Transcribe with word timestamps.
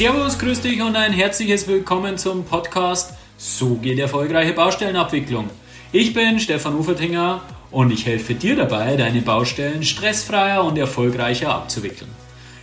Servus, 0.00 0.38
grüß 0.38 0.62
dich 0.62 0.80
und 0.80 0.96
ein 0.96 1.12
herzliches 1.12 1.68
Willkommen 1.68 2.16
zum 2.16 2.42
Podcast 2.46 3.12
So 3.36 3.74
geht 3.74 3.98
erfolgreiche 3.98 4.54
Baustellenabwicklung. 4.54 5.50
Ich 5.92 6.14
bin 6.14 6.40
Stefan 6.40 6.74
Ufertinger 6.74 7.42
und 7.70 7.92
ich 7.92 8.06
helfe 8.06 8.34
dir 8.34 8.56
dabei, 8.56 8.96
deine 8.96 9.20
Baustellen 9.20 9.82
stressfreier 9.82 10.64
und 10.64 10.78
erfolgreicher 10.78 11.54
abzuwickeln. 11.54 12.10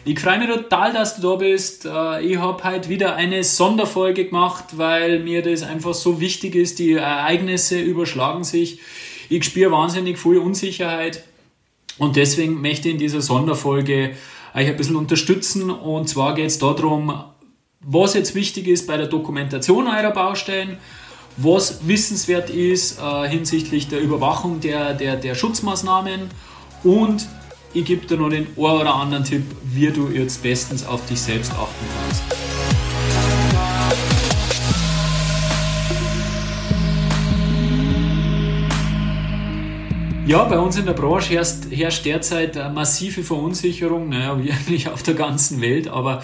Ich 0.03 0.19
freue 0.19 0.39
mich 0.39 0.49
total, 0.49 0.93
dass 0.93 1.17
du 1.17 1.21
da 1.21 1.35
bist. 1.35 1.85
Äh, 1.85 2.21
ich 2.23 2.39
habe 2.39 2.63
heute 2.63 2.89
wieder 2.89 3.15
eine 3.15 3.43
Sonderfolge 3.43 4.25
gemacht, 4.25 4.75
weil 4.75 5.19
mir 5.19 5.43
das 5.43 5.61
einfach 5.61 5.93
so 5.93 6.19
wichtig 6.19 6.55
ist. 6.55 6.79
Die 6.79 6.93
Ereignisse 6.93 7.79
überschlagen 7.79 8.45
sich. 8.45 8.79
Ich 9.29 9.43
spüre 9.43 9.71
wahnsinnig 9.71 10.17
viel 10.17 10.39
Unsicherheit 10.39 11.23
und 11.99 12.15
deswegen 12.15 12.61
möchte 12.61 12.87
ich 12.87 12.95
in 12.95 12.99
dieser 12.99 13.21
Sonderfolge 13.21 14.15
euch 14.57 14.67
ein 14.67 14.77
bisschen 14.77 14.95
unterstützen. 14.95 15.69
Und 15.69 16.09
zwar 16.09 16.35
geht 16.35 16.47
es 16.47 16.59
darum, 16.59 17.13
was 17.81 18.13
jetzt 18.13 18.35
wichtig 18.35 18.67
ist 18.67 18.87
bei 18.87 18.97
der 18.97 19.07
Dokumentation 19.07 19.87
eurer 19.87 20.11
Baustellen, 20.11 20.77
was 21.37 21.87
wissenswert 21.87 22.49
ist 22.49 22.99
äh, 22.99 23.27
hinsichtlich 23.29 23.87
der 23.87 24.01
Überwachung 24.01 24.59
der, 24.59 24.93
der, 24.93 25.15
der 25.15 25.35
Schutzmaßnahmen 25.35 26.21
und 26.83 27.27
ich 27.73 27.85
gebe 27.85 28.07
dir 28.07 28.17
noch 28.17 28.29
den 28.29 28.47
ein 28.47 28.63
oder 28.63 28.95
anderen 28.95 29.23
Tipp, 29.23 29.43
wie 29.63 29.87
du 29.91 30.09
jetzt 30.09 30.41
bestens 30.41 30.85
auf 30.85 31.05
dich 31.05 31.21
selbst 31.21 31.51
achten 31.51 31.85
kannst. 32.01 32.46
Ja, 40.27 40.43
bei 40.43 40.59
uns 40.59 40.77
in 40.77 40.85
der 40.85 40.91
Branche 40.91 41.35
herrscht, 41.35 41.71
herrscht 41.71 42.03
derzeit 42.03 42.57
eine 42.57 42.73
massive 42.73 43.23
Verunsicherung, 43.23 44.09
naja, 44.09 44.37
wie 44.43 44.51
eigentlich 44.51 44.89
auf 44.89 45.01
der 45.01 45.13
ganzen 45.13 45.61
Welt, 45.61 45.87
aber 45.87 46.21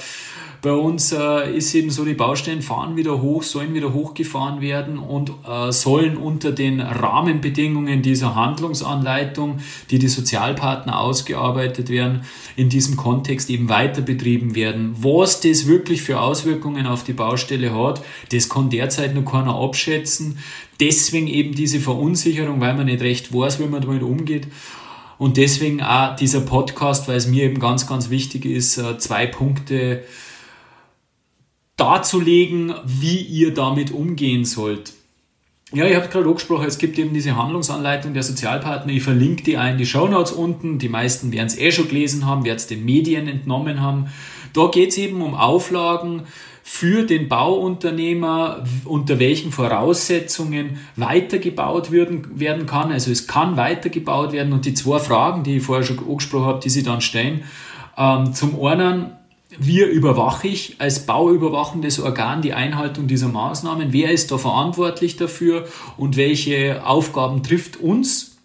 bei 0.64 0.72
uns 0.72 1.11
äh, 1.11 1.58
ist 1.58 1.75
eben 1.75 1.89
so, 1.89 2.06
die 2.06 2.14
Baustellen 2.14 2.61
fahren 2.61 2.95
wieder 2.95 3.22
hoch, 3.22 3.44
sollen 3.44 3.73
wieder 3.73 3.94
hochgefahren 3.94 4.61
werden 4.61 4.97
und 4.97 5.30
äh, 5.45 5.73
sollen 5.73 6.16
unter 6.16 6.53
den 6.53 6.80
Rahmenbedingungen 6.80 8.02
dieser 8.02 8.33
Handlungsanleitung, 8.36 9.58
die 9.91 10.00
die 10.00 10.08
Sozialpartner 10.08 11.02
ausgearbeitet 11.02 11.89
werden, 11.89 12.23
in 12.56 12.69
diesem 12.69 12.95
Kontext 12.95 13.50
eben 13.50 13.67
weiter 13.67 14.02
betrieben 14.02 14.56
werden. 14.56 14.95
Was 15.02 15.41
das 15.41 15.67
wirklich 15.67 16.02
für 16.02 16.22
Auswirkungen 16.22 16.88
auf 16.88 17.03
die 17.03 17.11
Baustelle 17.11 17.75
hat, 17.75 18.02
das 18.31 18.47
kann 18.47 18.69
derzeit 18.69 19.16
noch 19.16 19.30
keiner 19.30 19.56
abschätzen. 19.56 20.38
Deswegen 20.80 21.28
eben 21.28 21.53
diese 21.53 21.81
Verunsicherung, 21.81 22.61
weil 22.61 22.73
man 22.73 22.86
nicht 22.86 23.02
recht 23.02 23.34
weiß, 23.34 23.59
wie 23.59 23.67
man 23.67 23.81
damit 23.81 24.02
umgeht. 24.02 24.47
Und 25.17 25.36
deswegen 25.36 25.81
auch 25.81 26.16
dieser 26.16 26.39
Podcast, 26.39 27.09
weil 27.09 27.17
es 27.17 27.28
mir 27.28 27.44
eben 27.44 27.59
ganz, 27.59 27.86
ganz 27.86 28.09
wichtig 28.09 28.45
ist, 28.45 28.78
äh, 28.78 28.97
zwei 28.97 29.28
Punkte 29.28 30.03
darzulegen, 31.83 32.73
wie 32.85 33.17
ihr 33.17 33.53
damit 33.53 33.91
umgehen 33.91 34.45
sollt. 34.45 34.93
Ja, 35.73 35.85
ich 35.85 35.95
habe 35.95 36.07
gerade 36.07 36.27
angesprochen, 36.29 36.65
es 36.65 36.77
gibt 36.77 36.97
eben 36.97 37.13
diese 37.13 37.35
Handlungsanleitung 37.35 38.13
der 38.13 38.23
Sozialpartner. 38.23 38.93
Ich 38.93 39.03
verlinke 39.03 39.43
die 39.43 39.57
ein, 39.57 39.77
die 39.77 39.85
Shownotes 39.85 40.31
unten. 40.31 40.79
Die 40.79 40.87
meisten 40.87 41.31
werden 41.33 41.47
es 41.47 41.57
eh 41.57 41.71
schon 41.71 41.89
gelesen 41.89 42.25
haben, 42.25 42.45
werden 42.45 42.57
es 42.57 42.67
den 42.67 42.85
Medien 42.85 43.27
entnommen 43.27 43.81
haben. 43.81 44.05
Da 44.53 44.67
geht 44.67 44.91
es 44.91 44.97
eben 44.97 45.21
um 45.21 45.33
Auflagen 45.33 46.23
für 46.61 47.03
den 47.03 47.27
Bauunternehmer, 47.27 48.63
unter 48.85 49.19
welchen 49.19 49.51
Voraussetzungen 49.51 50.77
weitergebaut 50.95 51.91
werden, 51.91 52.39
werden 52.39 52.65
kann. 52.65 52.91
Also 52.91 53.11
es 53.11 53.27
kann 53.27 53.57
weitergebaut 53.57 54.31
werden. 54.31 54.53
Und 54.53 54.65
die 54.65 54.75
zwei 54.75 54.99
Fragen, 54.99 55.43
die 55.43 55.57
ich 55.57 55.63
vorher 55.63 55.83
schon 55.83 55.99
angesprochen 55.99 56.45
habe, 56.45 56.59
die 56.61 56.69
sie 56.69 56.83
dann 56.83 57.01
stellen, 57.01 57.43
ähm, 57.97 58.33
zum 58.33 58.63
einen, 58.63 59.11
wie 59.59 59.81
überwache 59.81 60.47
ich 60.47 60.75
als 60.80 61.06
bauüberwachendes 61.06 62.00
Organ 62.00 62.41
die 62.41 62.53
Einhaltung 62.53 63.08
dieser 63.08 63.28
Maßnahmen? 63.28 63.94
Wer 63.94 64.12
ist 64.12 64.31
da 64.31 64.38
verantwortlich 64.38 65.16
dafür 65.16 65.68
und 65.97 66.18
welche 66.18 66.86
Aufgaben 66.86 67.44
trifft 67.44 67.78
uns, 67.78 68.38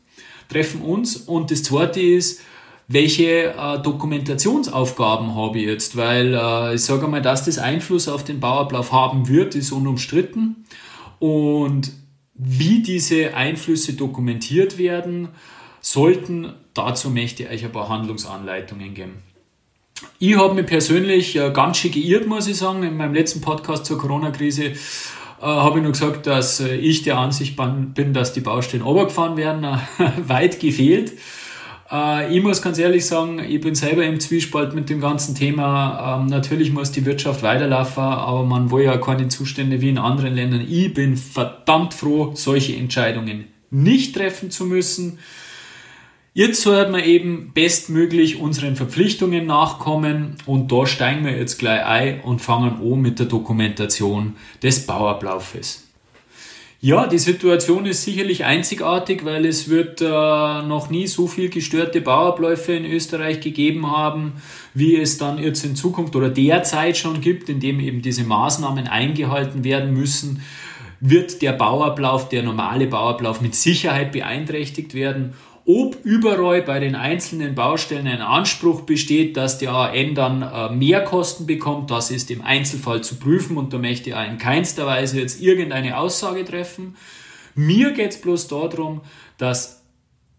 treffen 0.48 0.82
uns? 0.82 1.16
Und 1.16 1.50
das 1.50 1.62
zweite 1.62 2.00
ist, 2.00 2.40
welche 2.88 3.54
äh, 3.54 3.82
Dokumentationsaufgaben 3.82 5.34
habe 5.34 5.58
ich 5.58 5.66
jetzt? 5.66 5.96
Weil 5.96 6.34
äh, 6.34 6.74
ich 6.74 6.82
sage 6.82 7.06
mal, 7.06 7.20
dass 7.20 7.44
das 7.44 7.58
Einfluss 7.58 8.08
auf 8.08 8.24
den 8.24 8.40
Bauablauf 8.40 8.92
haben 8.92 9.28
wird, 9.28 9.54
ist 9.54 9.72
unumstritten. 9.72 10.64
Und 11.18 11.92
wie 12.34 12.82
diese 12.82 13.34
Einflüsse 13.34 13.92
dokumentiert 13.92 14.78
werden 14.78 15.28
sollten, 15.80 16.52
dazu 16.72 17.10
möchte 17.10 17.42
ich 17.42 17.50
euch 17.50 17.64
ein 17.64 17.72
paar 17.72 17.88
Handlungsanleitungen 17.88 18.94
geben. 18.94 19.22
Ich 20.20 20.36
habe 20.36 20.54
mich 20.54 20.66
persönlich 20.66 21.36
äh, 21.36 21.50
ganz 21.50 21.78
schön 21.78 21.92
geirrt, 21.92 22.26
muss 22.26 22.46
ich 22.48 22.56
sagen. 22.56 22.82
In 22.82 22.96
meinem 22.96 23.14
letzten 23.14 23.40
Podcast 23.40 23.86
zur 23.86 23.98
Corona-Krise 23.98 24.64
äh, 24.64 24.76
habe 25.40 25.78
ich 25.78 25.82
nur 25.82 25.92
gesagt, 25.92 26.26
dass 26.26 26.60
äh, 26.60 26.74
ich 26.74 27.02
der 27.02 27.18
Ansicht 27.18 27.56
bin, 27.94 28.12
dass 28.12 28.32
die 28.32 28.40
Baustellen 28.40 28.82
runtergefahren 28.82 29.36
werden. 29.36 29.64
Weit 30.26 30.60
gefehlt. 30.60 31.12
Ich 32.30 32.42
muss 32.42 32.60
ganz 32.60 32.78
ehrlich 32.78 33.06
sagen, 33.06 33.38
ich 33.38 33.62
bin 33.62 33.74
selber 33.74 34.04
im 34.04 34.20
Zwiespalt 34.20 34.74
mit 34.74 34.90
dem 34.90 35.00
ganzen 35.00 35.34
Thema. 35.34 36.18
Ähm, 36.20 36.26
natürlich 36.26 36.70
muss 36.70 36.92
die 36.92 37.06
Wirtschaft 37.06 37.42
weiterlaufen, 37.42 38.02
aber 38.02 38.44
man 38.44 38.70
will 38.70 38.84
ja 38.84 38.98
keine 38.98 39.28
Zustände 39.28 39.80
wie 39.80 39.88
in 39.88 39.96
anderen 39.96 40.34
Ländern. 40.34 40.66
Ich 40.68 40.92
bin 40.92 41.16
verdammt 41.16 41.94
froh, 41.94 42.32
solche 42.34 42.76
Entscheidungen 42.76 43.46
nicht 43.70 44.14
treffen 44.14 44.50
zu 44.50 44.66
müssen. 44.66 45.18
Jetzt 46.38 46.62
sollten 46.62 46.94
wir 46.94 47.04
eben 47.04 47.50
bestmöglich 47.52 48.38
unseren 48.38 48.76
Verpflichtungen 48.76 49.44
nachkommen 49.46 50.36
und 50.46 50.70
da 50.70 50.86
steigen 50.86 51.24
wir 51.24 51.36
jetzt 51.36 51.58
gleich 51.58 51.84
ein 51.84 52.20
und 52.20 52.40
fangen 52.40 52.74
an 52.80 53.02
mit 53.02 53.18
der 53.18 53.26
Dokumentation 53.26 54.36
des 54.62 54.86
Bauablaufes. 54.86 55.88
Ja, 56.80 57.08
die 57.08 57.18
Situation 57.18 57.86
ist 57.86 58.04
sicherlich 58.04 58.44
einzigartig, 58.44 59.24
weil 59.24 59.46
es 59.46 59.68
wird 59.68 60.00
äh, 60.00 60.04
noch 60.04 60.90
nie 60.90 61.08
so 61.08 61.26
viel 61.26 61.48
gestörte 61.48 62.00
Bauabläufe 62.00 62.72
in 62.72 62.84
Österreich 62.84 63.40
gegeben 63.40 63.90
haben, 63.90 64.34
wie 64.74 64.94
es 64.94 65.18
dann 65.18 65.42
jetzt 65.42 65.64
in 65.64 65.74
Zukunft 65.74 66.14
oder 66.14 66.30
derzeit 66.30 66.96
schon 66.96 67.20
gibt, 67.20 67.48
indem 67.48 67.80
eben 67.80 68.00
diese 68.00 68.22
Maßnahmen 68.22 68.86
eingehalten 68.86 69.64
werden 69.64 69.92
müssen, 69.92 70.40
wird 71.00 71.42
der 71.42 71.52
Bauablauf, 71.52 72.28
der 72.28 72.44
normale 72.44 72.86
Bauablauf 72.86 73.40
mit 73.40 73.56
Sicherheit 73.56 74.12
beeinträchtigt 74.12 74.94
werden 74.94 75.34
ob 75.70 75.98
überall 76.02 76.62
bei 76.62 76.80
den 76.80 76.94
einzelnen 76.94 77.54
Baustellen 77.54 78.06
ein 78.06 78.22
Anspruch 78.22 78.80
besteht, 78.80 79.36
dass 79.36 79.58
der 79.58 79.72
AN 79.72 80.14
dann 80.14 80.40
äh, 80.40 80.74
mehr 80.74 81.04
Kosten 81.04 81.44
bekommt, 81.44 81.90
das 81.90 82.10
ist 82.10 82.30
im 82.30 82.40
Einzelfall 82.40 83.04
zu 83.04 83.16
prüfen 83.16 83.58
und 83.58 83.74
da 83.74 83.76
möchte 83.76 84.08
ich 84.08 84.16
in 84.16 84.38
keinster 84.38 84.86
Weise 84.86 85.20
jetzt 85.20 85.42
irgendeine 85.42 85.98
Aussage 85.98 86.46
treffen. 86.46 86.96
Mir 87.54 87.92
geht 87.92 88.12
es 88.12 88.20
bloß 88.22 88.48
darum, 88.48 89.02
dass 89.36 89.82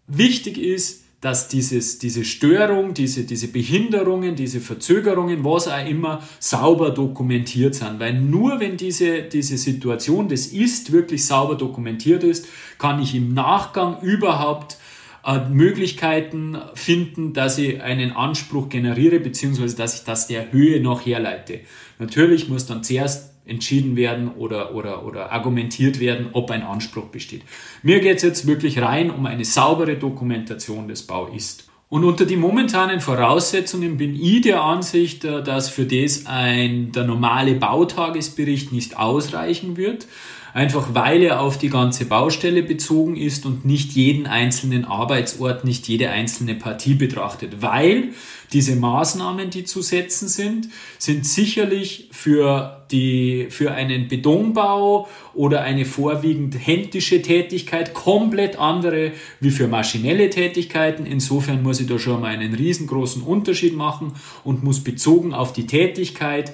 wichtig 0.08 0.58
ist, 0.58 1.04
dass 1.22 1.48
dieses, 1.48 2.00
diese 2.00 2.26
Störung, 2.26 2.96
diese, 2.96 3.24
diese 3.24 3.50
Behinderungen, 3.50 4.36
diese 4.36 4.60
Verzögerungen, 4.60 5.46
was 5.46 5.68
auch 5.68 5.86
immer, 5.86 6.24
sauber 6.40 6.90
dokumentiert 6.90 7.76
sind. 7.76 8.00
Weil 8.00 8.20
nur 8.20 8.60
wenn 8.60 8.78
diese, 8.78 9.22
diese 9.24 9.60
Situation, 9.60 10.28
das 10.28 10.48
ist, 10.48 10.92
wirklich 10.92 11.24
sauber 11.24 11.54
dokumentiert 11.54 12.24
ist, 12.24 12.48
kann 12.80 13.00
ich 13.00 13.14
im 13.14 13.36
Nachgang 13.36 14.02
überhaupt 14.02 14.78
äh, 15.26 15.50
Möglichkeiten 15.50 16.58
finden, 16.74 17.34
dass 17.34 17.58
ich 17.58 17.82
einen 17.82 18.12
Anspruch 18.12 18.70
generiere, 18.70 19.20
beziehungsweise 19.20 19.76
dass 19.76 19.96
ich 19.96 20.06
das 20.06 20.28
der 20.28 20.52
Höhe 20.52 20.82
noch 20.82 21.06
herleite. 21.06 21.62
Natürlich 21.98 22.50
muss 22.50 22.66
dann 22.66 22.84
zuerst 22.84 23.34
entschieden 23.46 23.96
werden 23.96 24.30
oder, 24.30 24.76
oder, 24.76 25.06
oder 25.06 25.32
argumentiert 25.32 26.00
werden, 26.00 26.28
ob 26.34 26.52
ein 26.52 26.64
Anspruch 26.64 27.06
besteht. 27.06 27.42
Mir 27.84 28.00
geht 28.00 28.18
es 28.18 28.24
jetzt 28.24 28.48
wirklich 28.48 28.82
rein 28.82 29.10
um 29.10 29.26
eine 29.26 29.44
saubere 29.44 29.96
Dokumentation 29.96 30.88
des 30.88 31.04
Bau 31.04 31.28
ist. 31.28 31.70
Und 31.90 32.04
unter 32.04 32.26
die 32.26 32.36
momentanen 32.36 33.00
Voraussetzungen 33.00 33.98
bin 33.98 34.16
ich 34.16 34.42
der 34.42 34.62
Ansicht, 34.62 35.26
äh, 35.26 35.44
dass 35.44 35.70
für 35.70 35.86
das 35.86 36.28
ein, 36.28 36.92
der 36.92 37.04
normale 37.04 37.56
Bautagesbericht 37.56 38.72
nicht 38.72 38.98
ausreichen 38.98 39.76
wird 39.76 40.08
einfach 40.54 40.94
weil 40.94 41.22
er 41.24 41.42
auf 41.42 41.58
die 41.58 41.70
ganze 41.70 42.06
Baustelle 42.06 42.64
bezogen 42.64 43.16
ist 43.16 43.46
und 43.46 43.66
nicht 43.66 43.94
jeden 43.94 44.28
einzelnen 44.28 44.86
Arbeitsort, 44.86 45.64
nicht 45.66 45.88
jede 45.88 46.10
einzelne 46.10 46.56
Partie 46.56 46.96
betrachtet, 46.96 47.62
weil 47.62 48.10
diese 48.52 48.76
Maßnahmen, 48.76 49.52
die 49.52 49.64
zu 49.64 49.82
setzen 49.82 50.28
sind, 50.28 50.70
sind 50.98 51.26
sicherlich 51.26 52.10
für 52.12 52.84
die, 52.92 53.48
für 53.52 53.72
einen 53.72 54.08
Betonbau 54.08 55.08
oder 55.36 55.62
eine 55.62 55.86
vorwiegend 55.86 56.56
händische 56.56 57.22
Tätigkeit 57.22 57.94
komplett 57.94 58.58
andere 58.58 59.12
wie 59.40 59.52
für 59.52 59.68
maschinelle 59.68 60.32
Tätigkeiten. 60.32 61.06
Insofern 61.06 61.62
muss 61.62 61.80
ich 61.80 61.88
da 61.88 62.00
schon 62.00 62.22
mal 62.22 62.28
einen 62.28 62.56
riesengroßen 62.56 63.22
Unterschied 63.22 63.76
machen 63.76 64.14
und 64.44 64.64
muss 64.64 64.84
bezogen 64.84 65.34
auf 65.34 65.54
die 65.54 65.68
Tätigkeit 65.68 66.54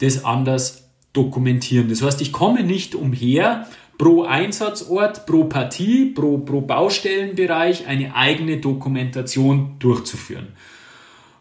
das 0.00 0.24
anders 0.24 0.89
dokumentieren. 1.12 1.88
Das 1.88 2.02
heißt, 2.02 2.20
ich 2.20 2.32
komme 2.32 2.62
nicht 2.62 2.94
umher, 2.94 3.66
pro 3.98 4.22
Einsatzort, 4.22 5.26
pro 5.26 5.44
Partie, 5.44 6.06
pro, 6.06 6.38
pro 6.38 6.62
Baustellenbereich 6.62 7.86
eine 7.86 8.14
eigene 8.14 8.56
Dokumentation 8.56 9.76
durchzuführen. 9.78 10.48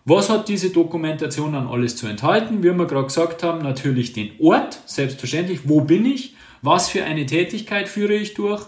Was 0.03 0.29
hat 0.29 0.49
diese 0.49 0.71
Dokumentation 0.71 1.53
dann 1.53 1.67
alles 1.67 1.95
zu 1.95 2.07
enthalten? 2.07 2.63
Wie 2.63 2.73
wir 2.73 2.85
gerade 2.85 3.05
gesagt 3.05 3.43
haben, 3.43 3.61
natürlich 3.61 4.11
den 4.11 4.31
Ort, 4.39 4.81
selbstverständlich, 4.85 5.61
wo 5.65 5.81
bin 5.81 6.05
ich, 6.05 6.35
was 6.61 6.89
für 6.89 7.03
eine 7.03 7.25
Tätigkeit 7.25 7.87
führe 7.87 8.15
ich 8.15 8.33
durch, 8.33 8.65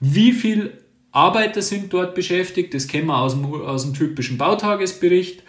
wie 0.00 0.32
viel 0.32 0.72
Arbeiter 1.12 1.62
sind 1.62 1.92
dort 1.92 2.14
beschäftigt, 2.14 2.74
das 2.74 2.88
kennen 2.88 3.06
wir 3.06 3.18
aus 3.18 3.34
dem, 3.34 3.46
aus 3.46 3.84
dem 3.84 3.94
typischen 3.94 4.38
Bautagesbericht, 4.38 5.42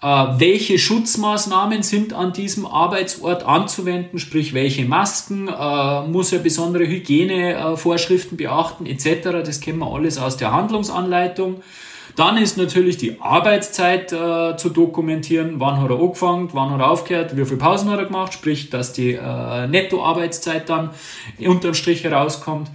welche 0.00 0.78
Schutzmaßnahmen 0.78 1.82
sind 1.82 2.12
an 2.12 2.32
diesem 2.32 2.66
Arbeitsort 2.66 3.42
anzuwenden, 3.44 4.20
sprich 4.20 4.54
welche 4.54 4.84
Masken, 4.84 5.48
äh, 5.48 6.02
muss 6.06 6.32
er 6.32 6.38
besondere 6.38 6.86
Hygienevorschriften 6.86 8.36
beachten 8.36 8.86
etc. 8.86 9.42
Das 9.44 9.60
kennen 9.60 9.78
wir 9.78 9.92
alles 9.92 10.18
aus 10.18 10.36
der 10.36 10.52
Handlungsanleitung. 10.52 11.62
Dann 12.14 12.36
ist 12.36 12.56
natürlich 12.56 12.96
die 12.96 13.20
Arbeitszeit 13.20 14.12
äh, 14.12 14.56
zu 14.56 14.70
dokumentieren. 14.70 15.60
Wann 15.60 15.80
hat 15.80 15.90
er 15.90 16.00
angefangen, 16.00 16.48
wann 16.52 16.70
hat 16.70 16.80
er 16.80 16.90
aufgehört, 16.90 17.36
wie 17.36 17.44
viele 17.44 17.58
Pausen 17.58 17.90
hat 17.90 17.98
er 17.98 18.06
gemacht, 18.06 18.32
sprich, 18.32 18.70
dass 18.70 18.92
die 18.92 19.12
äh, 19.12 19.66
Nettoarbeitszeit 19.68 20.68
dann 20.68 20.90
unterm 21.38 21.74
Strich 21.74 22.02
herauskommt. 22.02 22.70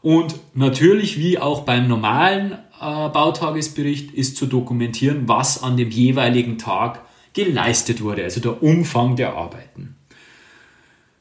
Und 0.00 0.36
natürlich, 0.54 1.18
wie 1.18 1.38
auch 1.38 1.62
beim 1.62 1.88
normalen 1.88 2.52
äh, 2.52 2.56
Bautagesbericht, 2.80 4.12
ist 4.12 4.36
zu 4.36 4.46
dokumentieren, 4.46 5.28
was 5.28 5.62
an 5.62 5.76
dem 5.76 5.90
jeweiligen 5.90 6.58
Tag 6.58 7.00
geleistet 7.32 8.02
wurde, 8.02 8.24
also 8.24 8.40
der 8.40 8.62
Umfang 8.62 9.16
der 9.16 9.34
Arbeiten. 9.34 9.96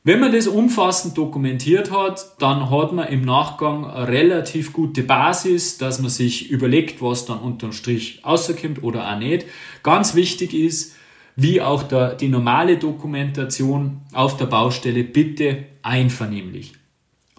Wenn 0.04 0.21
man 0.21 0.31
das 0.31 0.48
umfassend 0.48 1.18
dokumentiert 1.18 1.92
hat, 1.92 2.39
dann 2.39 2.69
hat 2.69 2.94
man 2.94 3.09
im 3.09 3.24
Nachgang 3.24 3.86
eine 3.86 4.07
relativ 4.07 4.71
gute 4.71 5.04
Basis, 5.04 5.77
dass 5.77 6.00
man 6.00 6.09
sich 6.09 6.50
überlegt, 6.50 7.01
was 7.01 7.25
dann 7.25 7.39
unterm 7.39 7.74
Strich 7.74 8.21
rauskommt 8.25 8.83
oder 8.83 9.12
auch 9.12 9.19
nicht. 9.19 9.48
Ganz 9.83 10.15
wichtig 10.15 10.54
ist, 10.54 10.95
wie 11.36 11.62
auch 11.62 11.83
der, 11.83 12.15
die 12.15 12.30
normale 12.30 12.77
Dokumentation 12.77 14.00
auf 14.13 14.38
der 14.38 14.45
Baustelle, 14.45 15.04
bitte 15.04 15.65
einvernehmlich. 15.83 16.71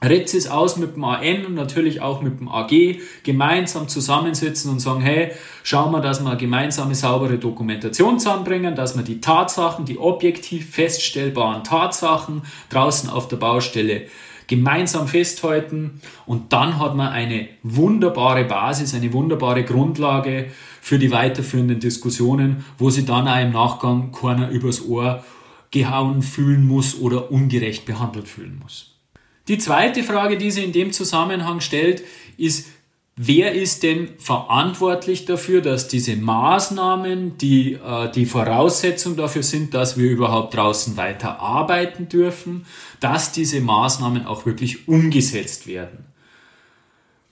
Retz 0.03 0.33
es 0.35 0.49
aus 0.49 0.77
mit 0.77 0.95
dem 0.95 1.05
AN 1.05 1.47
und 1.47 1.55
natürlich 1.55 2.01
auch 2.01 2.23
mit 2.23 2.39
dem 2.39 2.49
AG 2.49 3.01
gemeinsam 3.25 3.89
zusammensitzen 3.89 4.71
und 4.71 4.79
sagen, 4.79 5.01
hey, 5.01 5.33
schauen 5.65 5.91
wir, 5.91 6.01
dass 6.01 6.23
wir 6.23 6.29
eine 6.31 6.39
gemeinsame 6.39 6.95
saubere 6.95 7.39
Dokumentation 7.39 8.21
zusammenbringen, 8.21 8.77
dass 8.77 8.97
wir 8.97 9.03
die 9.03 9.21
Tatsachen, 9.21 9.85
die 9.85 9.99
objektiv 9.99 10.71
feststellbaren 10.71 11.65
Tatsachen 11.65 12.43
draußen 12.71 13.11
auf 13.11 13.27
der 13.27 13.39
Baustelle 13.39 14.03
gemeinsam 14.47 15.09
festhalten 15.09 16.01
und 16.27 16.53
dann 16.53 16.79
hat 16.79 16.97
man 16.97 17.09
eine 17.09 17.49
wunderbare 17.63 18.45
Basis, 18.45 18.95
eine 18.95 19.13
wunderbare 19.13 19.63
Grundlage 19.65 20.47
für 20.81 20.99
die 20.99 21.11
weiterführenden 21.11 21.81
Diskussionen, 21.81 22.65
wo 22.79 22.89
sie 22.89 23.05
dann 23.05 23.29
auch 23.29 23.41
im 23.41 23.53
Nachgang 23.53 24.11
keiner 24.11 24.49
übers 24.49 24.87
Ohr 24.87 25.23
gehauen 25.71 26.23
fühlen 26.23 26.67
muss 26.67 26.99
oder 26.99 27.31
ungerecht 27.31 27.85
behandelt 27.85 28.27
fühlen 28.27 28.59
muss. 28.63 28.98
Die 29.49 29.59
zweite 29.59 30.03
Frage, 30.03 30.37
die 30.37 30.51
sie 30.51 30.65
in 30.65 30.73
dem 30.73 30.93
Zusammenhang 30.93 31.61
stellt, 31.61 32.05
ist, 32.37 32.69
wer 33.17 33.53
ist 33.53 33.83
denn 33.83 34.11
verantwortlich 34.19 35.25
dafür, 35.25 35.63
dass 35.63 35.89
diese 35.89 36.17
Maßnahmen, 36.17 37.39
die 37.39 37.73
äh, 37.73 38.11
die 38.13 38.27
Voraussetzung 38.27 39.17
dafür 39.17 39.43
sind, 39.43 39.75
dass 39.75 39.97
wir 39.99 40.11
überhaupt 40.11 40.55
draußen 40.55 40.97
weiter 40.97 41.41
arbeiten 41.41 42.09
dürfen, 42.09 42.67
dass 43.01 43.33
diese 43.33 43.61
Maßnahmen 43.61 44.27
auch 44.27 44.45
wirklich 44.45 44.87
umgesetzt 44.87 45.67
werden. 45.67 46.05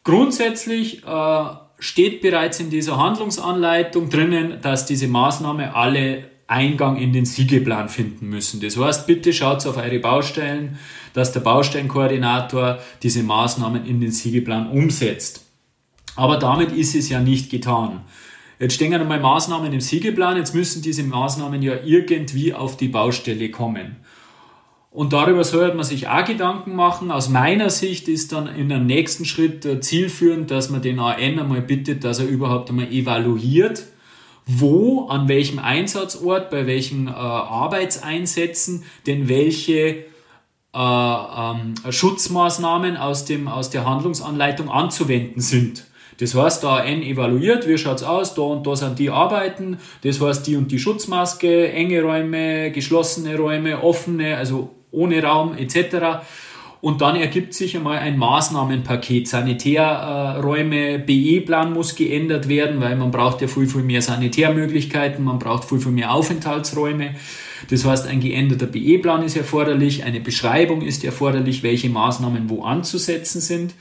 Grundsätzlich 0.02 1.04
äh, 1.04 1.44
steht 1.78 2.22
bereits 2.22 2.60
in 2.60 2.70
dieser 2.70 2.96
Handlungsanleitung 2.96 4.08
drinnen, 4.08 4.58
dass 4.62 4.86
diese 4.86 5.08
Maßnahmen 5.08 5.68
alle 5.70 6.30
Eingang 6.48 6.96
in 6.96 7.12
den 7.12 7.24
Siegeplan 7.24 7.88
finden 7.88 8.28
müssen. 8.28 8.60
Das 8.60 8.76
heißt, 8.76 9.06
bitte 9.06 9.32
schaut 9.32 9.66
auf 9.66 9.76
eure 9.76 9.98
Baustellen, 9.98 10.78
dass 11.12 11.32
der 11.32 11.40
Baustellenkoordinator 11.40 12.78
diese 13.02 13.22
Maßnahmen 13.22 13.84
in 13.84 14.00
den 14.00 14.12
Siegeplan 14.12 14.70
umsetzt. 14.70 15.44
Aber 16.14 16.38
damit 16.38 16.72
ist 16.72 16.94
es 16.94 17.08
ja 17.08 17.20
nicht 17.20 17.50
getan. 17.50 18.02
Jetzt 18.58 18.74
stehen 18.74 18.94
einmal 18.94 19.20
Maßnahmen 19.20 19.72
im 19.72 19.80
Siegeplan, 19.80 20.38
jetzt 20.38 20.54
müssen 20.54 20.80
diese 20.82 21.02
Maßnahmen 21.02 21.60
ja 21.62 21.74
irgendwie 21.84 22.54
auf 22.54 22.76
die 22.76 22.88
Baustelle 22.88 23.50
kommen. 23.50 23.96
Und 24.90 25.12
darüber 25.12 25.44
sollte 25.44 25.76
man 25.76 25.84
sich 25.84 26.08
auch 26.08 26.24
Gedanken 26.24 26.74
machen. 26.74 27.10
Aus 27.10 27.28
meiner 27.28 27.68
Sicht 27.68 28.08
ist 28.08 28.32
dann 28.32 28.46
in 28.46 28.72
einem 28.72 28.86
nächsten 28.86 29.26
Schritt 29.26 29.84
zielführend, 29.84 30.50
dass 30.50 30.70
man 30.70 30.80
den 30.80 30.98
AN 30.98 31.38
einmal 31.38 31.60
bittet, 31.60 32.02
dass 32.02 32.18
er 32.18 32.26
überhaupt 32.26 32.70
einmal 32.70 32.90
evaluiert, 32.90 33.82
wo, 34.46 35.06
an 35.08 35.28
welchem 35.28 35.58
Einsatzort, 35.58 36.50
bei 36.50 36.66
welchen 36.66 37.08
äh, 37.08 37.10
Arbeitseinsätzen 37.10 38.84
denn 39.06 39.28
welche 39.28 39.72
äh, 39.74 40.04
ähm, 40.74 41.74
Schutzmaßnahmen 41.90 42.96
aus, 42.96 43.24
dem, 43.24 43.48
aus 43.48 43.70
der 43.70 43.84
Handlungsanleitung 43.84 44.70
anzuwenden 44.70 45.40
sind. 45.40 45.84
Das 46.18 46.34
heißt, 46.34 46.64
da 46.64 46.82
N 46.82 47.02
evaluiert, 47.02 47.68
wie 47.68 47.76
schaut's 47.76 48.02
aus, 48.02 48.34
da 48.34 48.42
und 48.42 48.66
da 48.66 48.74
sind 48.76 48.98
die 48.98 49.10
Arbeiten, 49.10 49.78
das 50.02 50.20
heißt 50.20 50.46
die 50.46 50.56
und 50.56 50.70
die 50.70 50.78
Schutzmaske, 50.78 51.70
enge 51.72 52.02
Räume, 52.02 52.70
geschlossene 52.70 53.36
Räume, 53.36 53.82
offene, 53.82 54.36
also 54.36 54.70
ohne 54.92 55.22
Raum 55.22 55.56
etc. 55.58 56.24
Und 56.86 57.00
dann 57.00 57.16
ergibt 57.16 57.52
sich 57.52 57.76
einmal 57.76 57.98
ein 57.98 58.16
Maßnahmenpaket. 58.16 59.26
Sanitärräume, 59.26 61.00
BE-Plan 61.00 61.72
muss 61.72 61.96
geändert 61.96 62.48
werden, 62.48 62.80
weil 62.80 62.94
man 62.94 63.10
braucht 63.10 63.42
ja 63.42 63.48
viel, 63.48 63.66
viel 63.66 63.82
mehr 63.82 64.00
Sanitärmöglichkeiten, 64.00 65.24
man 65.24 65.40
braucht 65.40 65.64
viel, 65.68 65.80
viel 65.80 65.90
mehr 65.90 66.14
Aufenthaltsräume. 66.14 67.16
Das 67.70 67.84
heißt, 67.84 68.06
ein 68.06 68.20
geänderter 68.20 68.66
BE-Plan 68.66 69.24
ist 69.24 69.36
erforderlich, 69.36 70.04
eine 70.04 70.20
Beschreibung 70.20 70.80
ist 70.80 71.02
erforderlich, 71.02 71.64
welche 71.64 71.90
Maßnahmen 71.90 72.48
wo 72.48 72.62
anzusetzen 72.62 73.40
sind. 73.40 73.74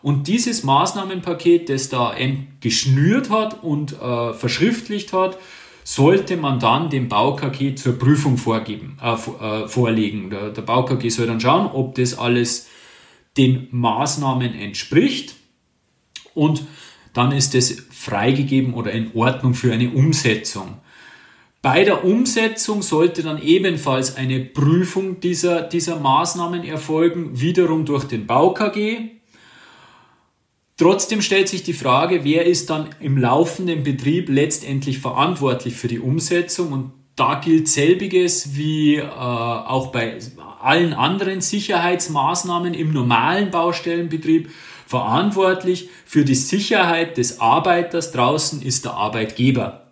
Und 0.00 0.26
dieses 0.26 0.64
Maßnahmenpaket, 0.64 1.68
das 1.68 1.90
da 1.90 2.14
geschnürt 2.62 3.28
hat 3.28 3.62
und 3.62 4.00
äh, 4.00 4.32
verschriftlicht 4.32 5.12
hat, 5.12 5.36
sollte 5.86 6.36
man 6.36 6.58
dann 6.58 6.90
dem 6.90 7.08
BauKG 7.08 7.76
zur 7.76 7.96
Prüfung 7.96 8.38
vorgeben, 8.38 8.98
äh, 9.00 9.12
äh, 9.12 9.68
vorlegen. 9.68 10.30
Der, 10.30 10.50
der 10.50 10.62
BauKG 10.62 11.08
soll 11.10 11.28
dann 11.28 11.40
schauen, 11.40 11.68
ob 11.72 11.94
das 11.94 12.18
alles 12.18 12.66
den 13.36 13.68
Maßnahmen 13.70 14.52
entspricht 14.52 15.36
und 16.34 16.64
dann 17.12 17.30
ist 17.30 17.54
es 17.54 17.86
freigegeben 17.92 18.74
oder 18.74 18.90
in 18.90 19.12
Ordnung 19.14 19.54
für 19.54 19.72
eine 19.72 19.90
Umsetzung. 19.90 20.78
Bei 21.62 21.84
der 21.84 22.04
Umsetzung 22.04 22.82
sollte 22.82 23.22
dann 23.22 23.40
ebenfalls 23.40 24.16
eine 24.16 24.40
Prüfung 24.40 25.20
dieser, 25.20 25.62
dieser 25.62 26.00
Maßnahmen 26.00 26.64
erfolgen, 26.64 27.40
wiederum 27.40 27.84
durch 27.84 28.04
den 28.04 28.26
BauKG. 28.26 29.15
Trotzdem 30.78 31.22
stellt 31.22 31.48
sich 31.48 31.62
die 31.62 31.72
Frage, 31.72 32.22
wer 32.24 32.44
ist 32.44 32.68
dann 32.68 32.90
im 33.00 33.16
laufenden 33.16 33.82
Betrieb 33.82 34.28
letztendlich 34.28 34.98
verantwortlich 34.98 35.74
für 35.74 35.88
die 35.88 36.00
Umsetzung 36.00 36.72
und 36.72 36.92
da 37.16 37.40
gilt 37.42 37.66
selbiges 37.66 38.56
wie 38.56 38.96
äh, 38.96 39.06
auch 39.06 39.86
bei 39.90 40.18
allen 40.60 40.92
anderen 40.92 41.40
Sicherheitsmaßnahmen 41.40 42.74
im 42.74 42.92
normalen 42.92 43.50
Baustellenbetrieb. 43.50 44.50
Verantwortlich 44.86 45.88
für 46.04 46.24
die 46.24 46.34
Sicherheit 46.34 47.16
des 47.16 47.40
Arbeiters 47.40 48.12
draußen 48.12 48.60
ist 48.62 48.84
der 48.84 48.92
Arbeitgeber. 48.92 49.90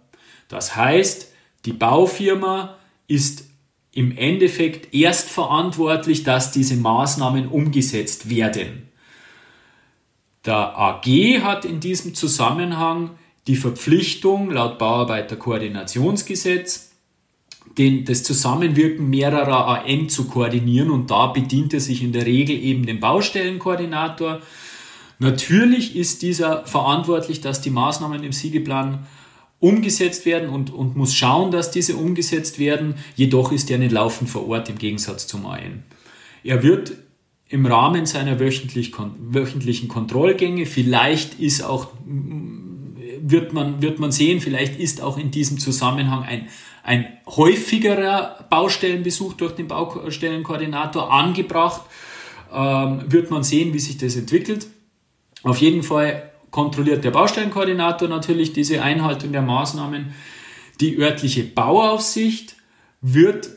Das 0.48 0.76
heißt, 0.76 1.32
die 1.64 1.72
Baufirma 1.72 2.76
ist 3.08 3.44
im 3.92 4.16
Endeffekt 4.16 4.94
erst 4.94 5.30
verantwortlich, 5.30 6.24
dass 6.24 6.52
diese 6.52 6.76
Maßnahmen 6.76 7.48
umgesetzt 7.48 8.28
werden. 8.28 8.90
Der 10.46 10.78
AG 10.78 11.06
hat 11.42 11.64
in 11.64 11.80
diesem 11.80 12.14
Zusammenhang 12.14 13.10
die 13.46 13.56
Verpflichtung 13.56 14.50
laut 14.50 14.78
Bauarbeiterkoordinationsgesetz, 14.78 16.90
den, 17.78 18.04
das 18.04 18.22
Zusammenwirken 18.22 19.08
mehrerer 19.08 19.68
AN 19.68 20.08
zu 20.08 20.28
koordinieren 20.28 20.90
und 20.90 21.10
da 21.10 21.28
bedient 21.28 21.74
er 21.74 21.80
sich 21.80 22.02
in 22.02 22.12
der 22.12 22.26
Regel 22.26 22.56
eben 22.56 22.86
den 22.86 23.00
Baustellenkoordinator. 23.00 24.40
Natürlich 25.18 25.96
ist 25.96 26.22
dieser 26.22 26.66
verantwortlich, 26.66 27.40
dass 27.40 27.60
die 27.60 27.70
Maßnahmen 27.70 28.22
im 28.22 28.32
Siegeplan 28.32 29.06
umgesetzt 29.60 30.26
werden 30.26 30.50
und, 30.50 30.72
und 30.72 30.96
muss 30.96 31.14
schauen, 31.14 31.50
dass 31.50 31.70
diese 31.70 31.96
umgesetzt 31.96 32.58
werden. 32.58 32.96
Jedoch 33.16 33.50
ist 33.50 33.70
er 33.70 33.78
nicht 33.78 33.92
laufend 33.92 34.28
vor 34.28 34.46
Ort 34.48 34.68
im 34.68 34.76
Gegensatz 34.76 35.26
zum 35.26 35.46
AN. 35.46 35.84
Er 36.42 36.62
wird 36.62 36.92
im 37.54 37.66
Rahmen 37.66 38.04
seiner 38.04 38.40
wöchentlich, 38.40 38.90
wöchentlichen 39.30 39.86
Kontrollgänge. 39.86 40.66
Vielleicht 40.66 41.38
ist 41.38 41.62
auch, 41.62 41.86
wird 42.04 43.52
man, 43.52 43.80
wird 43.80 44.00
man 44.00 44.10
sehen, 44.10 44.40
vielleicht 44.40 44.80
ist 44.80 45.00
auch 45.00 45.16
in 45.18 45.30
diesem 45.30 45.58
Zusammenhang 45.60 46.24
ein, 46.24 46.48
ein 46.82 47.06
häufigerer 47.28 48.44
Baustellenbesuch 48.50 49.34
durch 49.34 49.52
den 49.52 49.68
Baustellenkoordinator 49.68 51.12
angebracht. 51.12 51.82
Ähm, 52.52 53.04
wird 53.06 53.30
man 53.30 53.44
sehen, 53.44 53.72
wie 53.72 53.78
sich 53.78 53.98
das 53.98 54.16
entwickelt. 54.16 54.66
Auf 55.44 55.58
jeden 55.58 55.84
Fall 55.84 56.32
kontrolliert 56.50 57.04
der 57.04 57.12
Baustellenkoordinator 57.12 58.08
natürlich 58.08 58.52
diese 58.52 58.82
Einhaltung 58.82 59.30
der 59.30 59.42
Maßnahmen. 59.42 60.12
Die 60.80 60.98
örtliche 60.98 61.44
Bauaufsicht 61.44 62.56
wird 63.00 63.48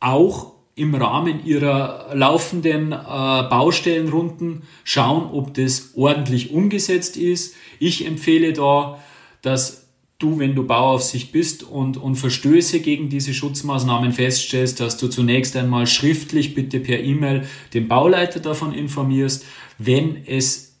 auch 0.00 0.53
im 0.76 0.94
Rahmen 0.94 1.44
ihrer 1.44 2.10
laufenden 2.14 2.92
äh, 2.92 2.96
Baustellenrunden 2.96 4.62
schauen, 4.82 5.30
ob 5.30 5.54
das 5.54 5.92
ordentlich 5.94 6.50
umgesetzt 6.50 7.16
ist. 7.16 7.54
Ich 7.78 8.06
empfehle 8.06 8.52
da, 8.52 8.98
dass 9.42 9.84
du, 10.18 10.38
wenn 10.38 10.54
du 10.54 10.66
Bauaufsicht 10.66 11.32
bist 11.32 11.62
und, 11.62 11.96
und 11.96 12.16
Verstöße 12.16 12.80
gegen 12.80 13.08
diese 13.08 13.34
Schutzmaßnahmen 13.34 14.12
feststellst, 14.12 14.80
dass 14.80 14.96
du 14.96 15.08
zunächst 15.08 15.56
einmal 15.56 15.86
schriftlich 15.86 16.54
bitte 16.54 16.80
per 16.80 17.00
E-Mail 17.00 17.46
den 17.72 17.88
Bauleiter 17.88 18.40
davon 18.40 18.72
informierst. 18.72 19.44
Wenn 19.78 20.24
es 20.26 20.74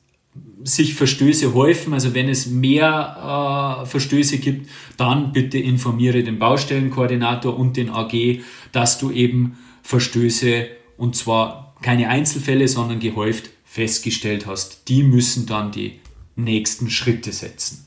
sich 0.64 0.94
Verstöße 0.94 1.54
häufen, 1.54 1.92
also 1.92 2.14
wenn 2.14 2.28
es 2.28 2.46
mehr 2.46 3.82
äh, 3.82 3.86
Verstöße 3.86 4.38
gibt, 4.38 4.68
dann 4.96 5.32
bitte 5.32 5.58
informiere 5.58 6.22
den 6.24 6.38
Baustellenkoordinator 6.38 7.56
und 7.56 7.76
den 7.76 7.90
AG, 7.90 8.40
dass 8.72 8.98
du 8.98 9.10
eben 9.10 9.58
Verstöße 9.84 10.66
und 10.96 11.14
zwar 11.14 11.76
keine 11.82 12.08
Einzelfälle, 12.08 12.66
sondern 12.66 12.98
gehäuft 12.98 13.50
festgestellt 13.64 14.46
hast. 14.46 14.88
Die 14.88 15.02
müssen 15.02 15.46
dann 15.46 15.70
die 15.70 16.00
nächsten 16.34 16.90
Schritte 16.90 17.32
setzen. 17.32 17.86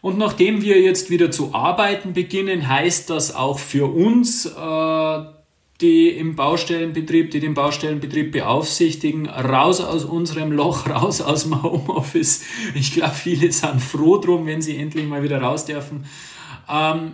Und 0.00 0.18
nachdem 0.18 0.62
wir 0.62 0.80
jetzt 0.80 1.10
wieder 1.10 1.30
zu 1.30 1.54
arbeiten 1.54 2.12
beginnen, 2.12 2.68
heißt 2.68 3.08
das 3.10 3.34
auch 3.34 3.58
für 3.58 3.86
uns, 3.86 4.46
äh, 4.46 5.18
die 5.80 6.08
im 6.08 6.34
Baustellenbetrieb, 6.34 7.30
die 7.30 7.40
den 7.40 7.54
Baustellenbetrieb 7.54 8.32
beaufsichtigen, 8.32 9.28
raus 9.28 9.80
aus 9.80 10.04
unserem 10.04 10.50
Loch, 10.50 10.88
raus 10.90 11.20
aus 11.20 11.44
dem 11.44 11.62
Homeoffice. 11.62 12.42
Ich 12.74 12.92
glaube, 12.92 13.14
viele 13.14 13.52
sind 13.52 13.80
froh 13.80 14.18
drum, 14.18 14.46
wenn 14.46 14.60
sie 14.60 14.76
endlich 14.76 15.06
mal 15.06 15.22
wieder 15.22 15.40
raus 15.40 15.64
dürfen. 15.64 16.06
Ähm, 16.68 17.12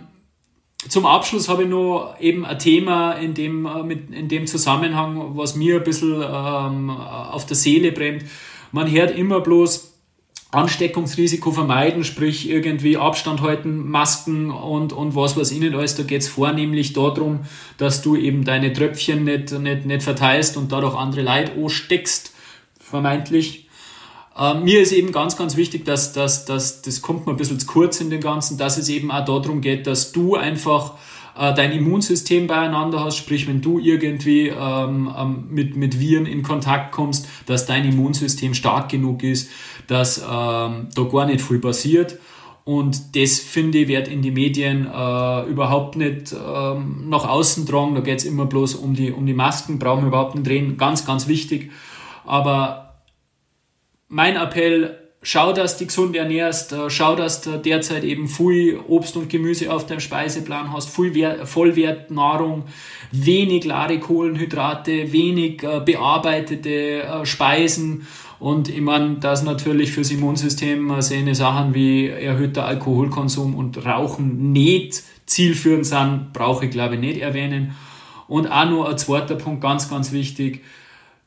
zum 0.87 1.05
Abschluss 1.05 1.49
habe 1.49 1.63
ich 1.63 1.69
noch 1.69 2.15
eben 2.19 2.45
ein 2.45 2.59
Thema 2.59 3.13
in 3.13 3.33
dem, 3.33 3.65
äh, 3.65 3.83
mit, 3.83 4.11
in 4.11 4.27
dem 4.27 4.47
Zusammenhang, 4.47 5.35
was 5.35 5.55
mir 5.55 5.77
ein 5.77 5.83
bisschen 5.83 6.21
ähm, 6.21 6.89
auf 6.89 7.45
der 7.45 7.55
Seele 7.55 7.91
brennt. 7.91 8.25
Man 8.71 8.89
hört 8.91 9.17
immer 9.17 9.41
bloß, 9.41 9.95
Ansteckungsrisiko 10.55 11.51
vermeiden, 11.51 12.03
sprich 12.03 12.49
irgendwie 12.49 12.97
Abstand 12.97 13.41
halten, 13.41 13.89
Masken 13.89 14.51
und, 14.51 14.93
und 14.93 15.15
was 15.15 15.51
ich 15.51 15.59
nicht 15.59 15.75
alles. 15.75 15.95
Da 15.95 16.03
geht 16.03 16.21
es 16.21 16.29
vornehmlich 16.29 16.93
darum, 16.93 17.41
dass 17.77 18.01
du 18.01 18.15
eben 18.15 18.45
deine 18.45 18.71
Tröpfchen 18.71 19.25
nicht, 19.25 19.51
nicht, 19.51 19.85
nicht 19.85 20.03
verteilst 20.03 20.55
und 20.55 20.71
dadurch 20.71 20.95
andere 20.95 21.23
Leute 21.23 21.51
ansteckst, 21.61 22.33
vermeintlich. 22.79 23.64
Äh, 24.37 24.55
mir 24.55 24.81
ist 24.81 24.91
eben 24.91 25.11
ganz, 25.11 25.37
ganz 25.37 25.55
wichtig, 25.55 25.85
dass, 25.85 26.13
dass, 26.13 26.45
dass 26.45 26.81
das 26.81 27.01
kommt 27.01 27.25
mir 27.25 27.33
ein 27.33 27.37
bisschen 27.37 27.59
zu 27.59 27.65
kurz 27.65 28.01
in 28.01 28.09
dem 28.09 28.21
Ganzen, 28.21 28.57
dass 28.57 28.77
es 28.77 28.89
eben 28.89 29.11
auch 29.11 29.25
darum 29.25 29.61
geht, 29.61 29.87
dass 29.87 30.11
du 30.11 30.35
einfach 30.35 30.93
äh, 31.37 31.53
dein 31.53 31.71
Immunsystem 31.71 32.47
beieinander 32.47 33.03
hast, 33.03 33.17
sprich 33.17 33.47
wenn 33.47 33.61
du 33.61 33.79
irgendwie 33.79 34.47
ähm, 34.47 35.13
ähm, 35.17 35.45
mit, 35.49 35.75
mit 35.75 35.99
Viren 35.99 36.25
in 36.25 36.43
Kontakt 36.43 36.91
kommst, 36.91 37.27
dass 37.45 37.65
dein 37.65 37.85
Immunsystem 37.85 38.53
stark 38.53 38.89
genug 38.89 39.23
ist, 39.23 39.49
dass 39.87 40.17
ähm, 40.19 40.87
da 40.93 41.03
gar 41.11 41.25
nicht 41.25 41.41
viel 41.41 41.59
passiert. 41.59 42.17
Und 42.65 43.15
das, 43.15 43.37
finde 43.37 43.77
ich, 43.77 43.87
wird 43.87 44.07
in 44.07 44.23
die 44.23 44.31
Medien 44.31 44.87
äh, 44.87 45.43
überhaupt 45.43 45.97
nicht 45.97 46.33
ähm, 46.33 47.09
nach 47.09 47.27
außen 47.27 47.67
tragen. 47.67 47.93
Da 47.93 48.01
geht 48.01 48.19
es 48.19 48.25
immer 48.25 48.47
bloß 48.47 48.73
um 48.73 48.95
die, 48.95 49.11
um 49.11 49.27
die 49.27 49.35
Masken, 49.35 49.77
brauchen 49.77 50.01
wir 50.01 50.07
überhaupt 50.07 50.33
nicht 50.33 50.47
drehen. 50.47 50.75
Ganz, 50.75 51.05
ganz 51.05 51.27
wichtig. 51.27 51.71
Aber 52.25 52.84
mein 54.07 54.35
Appell, 54.35 54.97
schau, 55.21 55.53
dass 55.53 55.77
du 55.77 55.85
gesund 55.85 56.15
ernährst, 56.15 56.71
äh, 56.71 56.89
schau, 56.89 57.15
dass 57.15 57.41
du 57.41 57.57
derzeit 57.57 58.03
eben 58.03 58.27
viel 58.27 58.79
Obst 58.87 59.17
und 59.17 59.29
Gemüse 59.29 59.73
auf 59.73 59.85
deinem 59.85 59.99
Speiseplan 59.99 60.71
hast, 60.71 60.89
viel 60.89 61.45
Vollwertnahrung, 61.45 62.65
wenig 63.11 63.61
klare 63.61 63.99
Kohlenhydrate, 63.99 65.11
wenig 65.11 65.63
äh, 65.63 65.81
bearbeitete 65.83 67.03
äh, 67.03 67.25
Speisen 67.25 68.05
und 68.39 68.69
ich 68.69 68.81
meine, 68.81 69.15
dass 69.15 69.43
natürlich 69.43 69.91
fürs 69.91 70.11
Immunsystem 70.11 71.01
sehen 71.01 71.33
Sachen 71.33 71.73
wie 71.73 72.07
erhöhter 72.07 72.65
Alkoholkonsum 72.65 73.55
und 73.55 73.85
Rauchen 73.85 74.51
nicht 74.51 75.03
zielführend 75.25 75.85
sind, 75.85 76.33
brauche 76.33 76.65
ich 76.65 76.71
glaube 76.71 76.95
ich 76.95 77.01
nicht 77.01 77.21
erwähnen. 77.21 77.75
Und 78.27 78.47
auch 78.47 78.69
noch 78.69 78.85
ein 78.85 78.97
zweiter 78.97 79.35
Punkt, 79.35 79.61
ganz, 79.61 79.89
ganz 79.89 80.11
wichtig. 80.11 80.63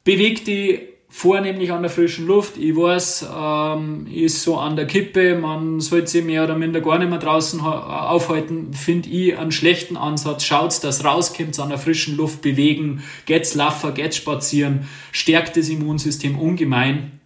Beweg 0.05 0.45
die 0.45 0.81
vornehmlich 1.09 1.73
an 1.73 1.83
der 1.83 1.91
frischen 1.91 2.27
Luft. 2.27 2.57
Ich 2.59 2.77
weiß, 2.77 3.27
ähm, 3.35 4.07
ist 4.07 4.43
so 4.43 4.59
an 4.59 4.77
der 4.77 4.87
Kippe, 4.87 5.35
man 5.35 5.81
sollte 5.81 6.09
sich 6.09 6.25
mehr 6.25 6.45
oder 6.45 6.57
minder 6.57 6.81
gar 6.81 6.99
nicht 6.99 7.09
mehr 7.09 7.19
draußen 7.19 7.61
aufhalten, 7.61 8.75
finde 8.75 9.09
ich 9.09 9.37
einen 9.37 9.53
schlechten 9.53 9.97
Ansatz. 9.97 10.45
Schaut, 10.45 10.85
dass 10.85 11.05
rauskommt, 11.05 11.59
an 11.59 11.71
der 11.71 11.79
frischen 11.79 12.17
Luft 12.17 12.43
bewegen, 12.43 13.03
geht's 13.27 13.55
laufen, 13.55 13.95
geht's 13.95 14.17
spazieren, 14.17 14.87
stärkt 15.13 15.57
das 15.57 15.69
Immunsystem 15.69 16.39
ungemein. 16.39 17.21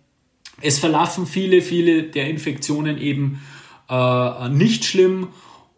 Es 0.61 0.79
verlaufen 0.79 1.27
viele, 1.27 1.61
viele 1.61 2.05
der 2.05 2.31
Infektionen 2.31 2.99
eben 2.99 3.41
äh, 3.91 4.49
nicht 4.49 4.85
schlimm 4.85 5.29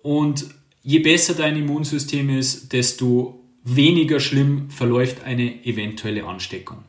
und 0.02 0.46
je 0.82 0.98
besser 0.98 1.32
dein 1.32 1.56
Immunsystem 1.56 2.28
ist, 2.28 2.74
desto 2.74 3.40
weniger 3.64 4.20
schlimm 4.20 4.68
verläuft 4.68 5.24
eine 5.24 5.64
eventuelle 5.64 6.24
Ansteckung. 6.24 6.84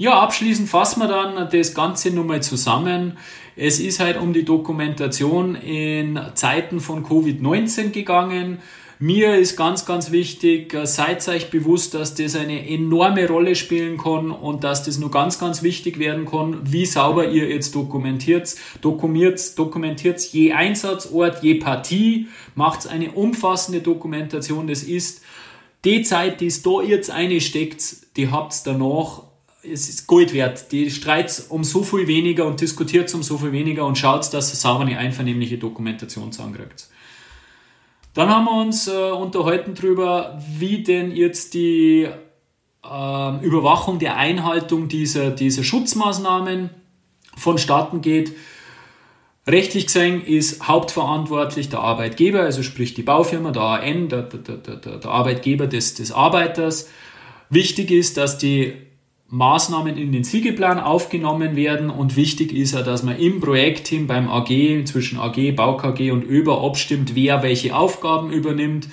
Ja, 0.00 0.18
abschließend 0.20 0.66
fassen 0.66 1.00
wir 1.00 1.08
dann 1.08 1.50
das 1.52 1.74
Ganze 1.74 2.10
nochmal 2.10 2.42
zusammen. 2.42 3.18
Es 3.54 3.78
ist 3.80 4.00
halt 4.00 4.18
um 4.18 4.32
die 4.32 4.46
Dokumentation 4.46 5.54
in 5.54 6.18
Zeiten 6.32 6.80
von 6.80 7.04
Covid-19 7.04 7.90
gegangen. 7.90 8.60
Mir 8.98 9.34
ist 9.34 9.58
ganz, 9.58 9.84
ganz 9.84 10.10
wichtig, 10.10 10.74
seid 10.84 11.28
euch 11.28 11.50
bewusst, 11.50 11.92
dass 11.92 12.14
das 12.14 12.34
eine 12.34 12.66
enorme 12.66 13.28
Rolle 13.28 13.54
spielen 13.54 13.98
kann 13.98 14.30
und 14.30 14.64
dass 14.64 14.84
das 14.84 14.96
nur 14.96 15.10
ganz, 15.10 15.38
ganz 15.38 15.62
wichtig 15.62 15.98
werden 15.98 16.24
kann, 16.24 16.60
wie 16.62 16.86
sauber 16.86 17.28
ihr 17.28 17.50
jetzt 17.50 17.74
dokumentiert. 17.74 18.56
Dokumentiert, 18.80 19.58
dokumentiert 19.58 20.22
je 20.32 20.54
Einsatzort, 20.54 21.42
je 21.42 21.56
Partie, 21.56 22.28
macht 22.54 22.88
eine 22.88 23.10
umfassende 23.10 23.82
Dokumentation. 23.82 24.66
Das 24.66 24.82
ist 24.82 25.20
die 25.84 26.00
Zeit, 26.04 26.40
die 26.40 26.46
es 26.46 26.62
da 26.62 26.80
jetzt 26.80 27.10
einsteckt, 27.10 28.16
die 28.16 28.30
habt 28.30 28.66
danach 28.66 29.24
es 29.62 29.88
ist 29.88 30.06
Gold 30.06 30.32
wert. 30.32 30.72
Die 30.72 30.90
streits 30.90 31.40
um 31.40 31.64
so 31.64 31.82
viel 31.82 32.06
weniger 32.06 32.46
und 32.46 32.60
diskutiert 32.60 33.12
um 33.14 33.22
so 33.22 33.38
viel 33.38 33.52
weniger 33.52 33.86
und 33.86 33.98
schaut, 33.98 34.32
dass 34.32 34.52
ihr 34.52 34.56
sauber 34.56 34.82
eine 34.82 34.98
einvernehmliche 34.98 35.58
Dokumentation 35.58 36.32
zusammenkriegt. 36.32 36.88
Dann 38.14 38.28
haben 38.28 38.44
wir 38.46 38.60
uns 38.60 38.88
äh, 38.88 39.10
unterhalten 39.10 39.74
darüber, 39.74 40.40
wie 40.58 40.82
denn 40.82 41.12
jetzt 41.12 41.54
die 41.54 42.08
äh, 42.84 43.44
Überwachung 43.44 43.98
der 43.98 44.16
Einhaltung 44.16 44.88
dieser, 44.88 45.30
dieser 45.30 45.62
Schutzmaßnahmen 45.62 46.70
vonstatten 47.36 48.00
geht. 48.00 48.32
Rechtlich 49.46 49.86
gesehen 49.86 50.24
ist 50.24 50.66
hauptverantwortlich 50.66 51.68
der 51.68 51.80
Arbeitgeber, 51.80 52.40
also 52.40 52.62
sprich 52.62 52.94
die 52.94 53.02
Baufirma, 53.02 53.52
der 53.52 53.62
AN, 53.62 54.08
der, 54.08 54.22
der, 54.22 54.56
der, 54.56 54.98
der 54.98 55.10
Arbeitgeber 55.10 55.66
des, 55.66 55.94
des 55.94 56.12
Arbeiters. 56.12 56.88
Wichtig 57.48 57.90
ist, 57.90 58.16
dass 58.16 58.38
die 58.38 58.89
Maßnahmen 59.30 59.96
in 59.96 60.10
den 60.10 60.24
Siegeplan 60.24 60.80
aufgenommen 60.80 61.54
werden 61.54 61.88
und 61.88 62.16
wichtig 62.16 62.52
ist 62.52 62.74
ja, 62.74 62.82
dass 62.82 63.04
man 63.04 63.16
im 63.16 63.40
Projektteam 63.40 64.08
beim 64.08 64.28
AG 64.28 64.48
zwischen 64.86 65.20
AG, 65.20 65.52
BauKG 65.54 66.10
und 66.10 66.24
ÖBER 66.24 66.60
abstimmt, 66.60 67.14
wer 67.14 67.44
welche 67.44 67.76
Aufgaben 67.76 68.32
übernimmt. 68.32 68.88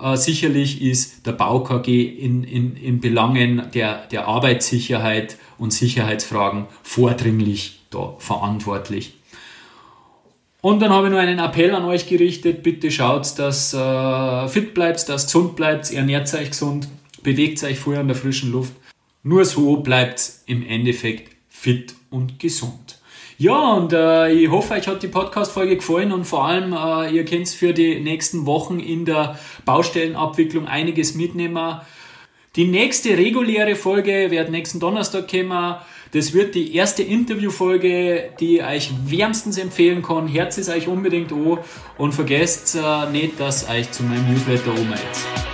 Äh, 0.00 0.16
sicherlich 0.16 0.80
ist 0.80 1.26
der 1.26 1.32
BauKG 1.32 2.02
in, 2.02 2.44
in, 2.44 2.76
in 2.76 3.00
Belangen 3.00 3.64
der, 3.74 4.06
der 4.06 4.26
Arbeitssicherheit 4.26 5.36
und 5.58 5.74
Sicherheitsfragen 5.74 6.64
vordringlich 6.82 7.80
da 7.90 8.14
verantwortlich. 8.18 9.12
Und 10.62 10.80
dann 10.80 10.92
habe 10.92 11.08
ich 11.08 11.12
noch 11.12 11.20
einen 11.20 11.40
Appell 11.40 11.74
an 11.74 11.84
euch 11.84 12.08
gerichtet. 12.08 12.62
Bitte 12.62 12.90
schaut, 12.90 13.38
dass 13.38 13.74
äh, 13.74 14.48
fit 14.48 14.72
bleibt, 14.72 15.10
dass 15.10 15.26
gesund 15.26 15.56
bleibt, 15.56 15.92
ernährt 15.92 16.32
euch 16.32 16.52
gesund, 16.52 16.88
bewegt 17.22 17.62
euch 17.64 17.78
vorher 17.78 18.00
in 18.00 18.08
der 18.08 18.16
frischen 18.16 18.50
Luft 18.50 18.72
nur 19.24 19.44
so 19.44 19.78
bleibt 19.78 20.30
im 20.46 20.64
Endeffekt 20.64 21.34
fit 21.48 21.94
und 22.10 22.38
gesund. 22.38 23.00
Ja, 23.36 23.72
und 23.72 23.92
äh, 23.92 24.30
ich 24.32 24.48
hoffe, 24.48 24.74
euch 24.74 24.86
hat 24.86 25.02
die 25.02 25.08
Podcast-Folge 25.08 25.76
gefallen 25.76 26.12
und 26.12 26.24
vor 26.24 26.44
allem, 26.44 26.72
äh, 26.72 27.10
ihr 27.10 27.24
könnt 27.24 27.48
für 27.48 27.72
die 27.72 27.98
nächsten 27.98 28.46
Wochen 28.46 28.78
in 28.78 29.04
der 29.04 29.36
Baustellenabwicklung 29.64 30.68
einiges 30.68 31.16
mitnehmen. 31.16 31.80
Die 32.54 32.66
nächste 32.66 33.18
reguläre 33.18 33.74
Folge 33.74 34.30
wird 34.30 34.50
nächsten 34.50 34.78
Donnerstag 34.78 35.28
kommen. 35.28 35.76
Das 36.12 36.32
wird 36.32 36.54
die 36.54 36.76
erste 36.76 37.02
Interviewfolge, 37.02 38.30
die 38.38 38.58
ich 38.58 38.64
euch 38.64 38.90
wärmstens 39.06 39.58
empfehlen 39.58 40.02
kann. 40.02 40.28
Herz 40.28 40.58
es 40.58 40.68
euch 40.68 40.86
unbedingt 40.86 41.32
an 41.32 41.58
und 41.98 42.14
vergesst 42.14 42.76
äh, 42.76 43.10
nicht, 43.10 43.40
dass 43.40 43.68
euch 43.68 43.90
zu 43.90 44.04
meinem 44.04 44.32
Newsletter 44.32 44.70
umgeht. 44.70 45.53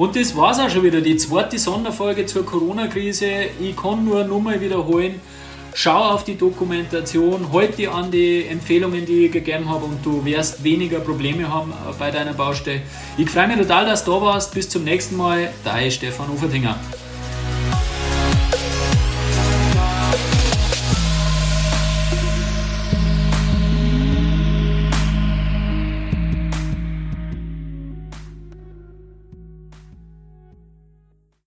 Und 0.00 0.16
das 0.16 0.34
war's 0.34 0.58
auch 0.58 0.70
schon 0.70 0.82
wieder, 0.82 1.02
die 1.02 1.18
zweite 1.18 1.58
Sonderfolge 1.58 2.24
zur 2.24 2.46
Corona-Krise. 2.46 3.26
Ich 3.60 3.76
kann 3.76 4.02
nur 4.02 4.24
nochmal 4.24 4.58
wiederholen, 4.58 5.20
schau 5.74 5.98
auf 6.14 6.24
die 6.24 6.38
Dokumentation, 6.38 7.52
halt 7.52 7.76
dir 7.76 7.94
an 7.94 8.10
die 8.10 8.46
Empfehlungen, 8.46 9.04
die 9.04 9.26
ich 9.26 9.32
gegeben 9.32 9.68
habe 9.68 9.84
und 9.84 9.98
du 10.02 10.24
wirst 10.24 10.64
weniger 10.64 11.00
Probleme 11.00 11.52
haben 11.52 11.74
bei 11.98 12.10
deiner 12.10 12.32
Baustelle. 12.32 12.80
Ich 13.18 13.28
freue 13.28 13.48
mich 13.48 13.58
total, 13.58 13.84
dass 13.84 14.02
du 14.02 14.12
da 14.12 14.22
warst. 14.22 14.54
Bis 14.54 14.70
zum 14.70 14.84
nächsten 14.84 15.18
Mal. 15.18 15.52
Dein 15.64 15.90
Stefan 15.90 16.30
Ufertinger. 16.30 16.78